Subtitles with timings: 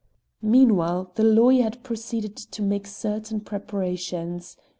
[0.41, 4.57] Meantime the lawyer had proceeded to make certain preparations.